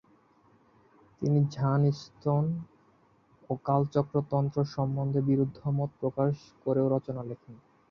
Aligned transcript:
তিনি 1.21 1.39
গ্ঝান-স্তোন 1.47 2.45
ও 3.49 3.61
কালচক্র 3.65 4.15
তন্ত্র 4.31 4.57
সম্বন্ধে 4.75 5.19
বিরুদ্ধমত 5.29 5.89
প্রকাশ 6.01 6.33
করেও 6.63 6.87
রচনা 6.95 7.21
লেখেন। 7.29 7.55